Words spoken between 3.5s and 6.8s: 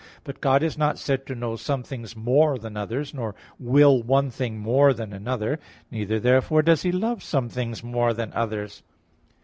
will one thing more than another. Neither therefore